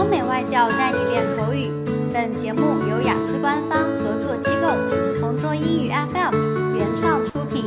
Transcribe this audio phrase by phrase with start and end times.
[0.00, 1.70] 欧美外教带你练口语。
[2.12, 4.68] 本节目由雅思官方合作机构
[5.20, 7.64] 同桌英语 FM 原创出品。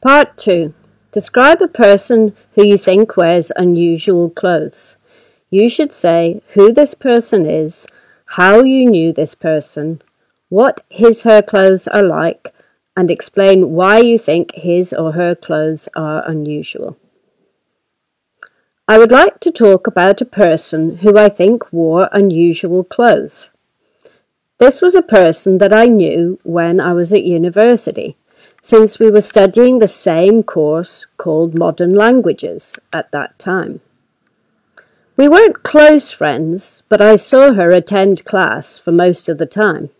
[0.00, 0.72] Part 2
[1.10, 4.96] Describe a person who you think wears unusual clothes.
[5.50, 7.86] You should say who this person is,
[8.36, 10.00] how you knew this person,
[10.50, 12.52] what his her clothes are like,
[12.94, 16.96] and explain why you think his or her clothes are unusual.
[18.91, 23.53] I would like to talk about a person who I think wore unusual clothes.
[24.57, 28.17] This was a person that I knew when I was at university,
[28.61, 33.79] since we were studying the same course called Modern Languages at that time.
[35.15, 39.91] We weren't close friends, but I saw her attend class for most of the time.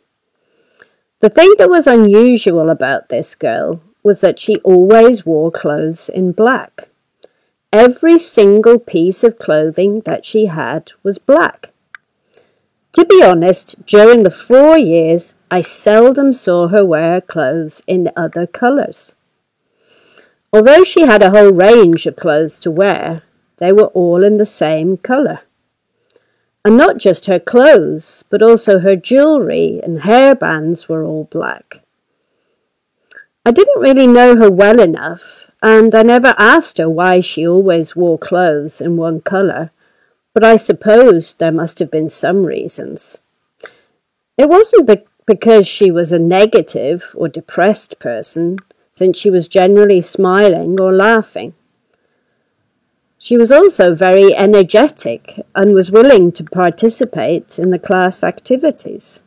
[1.21, 6.33] The thing that was unusual about this girl was that she always wore clothes in
[6.33, 6.89] black.
[7.73, 11.71] Every single piece of clothing that she had was black.
[12.93, 18.45] To be honest, during the four years, I seldom saw her wear clothes in other
[18.45, 19.15] colours.
[20.51, 23.23] Although she had a whole range of clothes to wear,
[23.59, 25.39] they were all in the same colour.
[26.65, 31.80] And not just her clothes, but also her jewellery and hairbands were all black.
[33.43, 37.95] I didn't really know her well enough, and I never asked her why she always
[37.95, 39.71] wore clothes in one colour,
[40.33, 43.21] but I supposed there must have been some reasons.
[44.37, 48.59] It wasn't be- because she was a negative or depressed person,
[48.91, 51.55] since she was generally smiling or laughing.
[53.17, 59.23] She was also very energetic and was willing to participate in the class activities.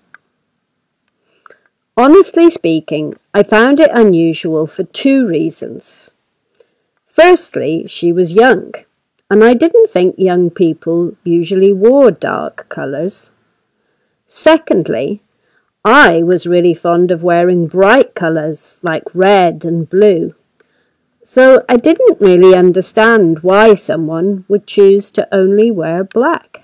[1.96, 6.12] Honestly speaking, I found it unusual for two reasons.
[7.06, 8.74] Firstly, she was young,
[9.30, 13.30] and I didn't think young people usually wore dark colours.
[14.26, 15.22] Secondly,
[15.84, 20.34] I was really fond of wearing bright colours like red and blue.
[21.22, 26.63] So I didn't really understand why someone would choose to only wear black.